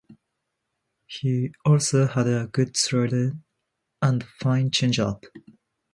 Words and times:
He 1.05 1.53
also 1.63 2.07
had 2.07 2.25
a 2.27 2.47
good 2.47 2.75
slider 2.75 3.33
and 4.01 4.23
a 4.23 4.27
fine 4.41 4.71
change-up. 4.71 5.25